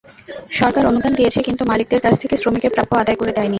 [0.59, 3.49] সরকার অনুদান দিয়েছে, কিন্তু মালিকদের কাছ থেকে শ্রমিকের প্রাপ্য আদায় করে দেয়নি।